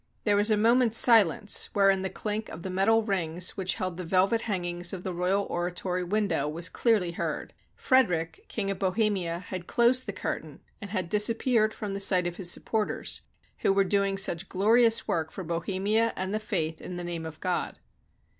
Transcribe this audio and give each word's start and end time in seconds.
There 0.23 0.35
was 0.35 0.49
a 0.49 0.57
moment's 0.57 0.97
silence 0.97 1.69
wherein 1.73 2.01
the 2.01 2.09
clink 2.09 2.49
of 2.49 2.63
the 2.63 2.71
metal 2.71 3.03
rings 3.03 3.55
which 3.55 3.75
held 3.75 3.97
the 3.97 4.03
velvet 4.03 4.41
hangings 4.41 4.93
of 4.93 5.03
the 5.03 5.13
royal 5.13 5.43
oratory 5.43 6.03
window 6.03 6.49
was 6.49 6.69
clearly 6.69 7.11
heard. 7.11 7.53
Frederick, 7.75 8.45
King 8.47 8.71
of 8.71 8.79
Bohemia, 8.79 9.37
had 9.37 9.67
closed 9.67 10.07
the 10.07 10.11
curtain, 10.11 10.61
and 10.81 10.89
had 10.89 11.07
disappeared 11.07 11.71
from 11.71 11.93
the 11.93 11.99
sight 11.99 12.25
of 12.25 12.37
his 12.37 12.49
supporters, 12.49 13.21
who 13.59 13.71
were 13.71 13.83
doing 13.83 14.17
such 14.17 14.49
glorious 14.49 15.07
work 15.07 15.29
for 15.31 15.43
Bohemia 15.43 16.13
and 16.15 16.33
the 16.33 16.39
Faith 16.39 16.81
in 16.81 16.97
the 16.97 17.03
name 17.03 17.23
of 17.27 17.39
God. 17.39 17.77